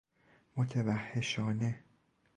[0.57, 1.79] متوحشانه